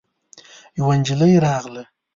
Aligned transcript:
يوه 0.77 0.93
نجلۍ 0.99 1.33
راغله. 1.43 1.83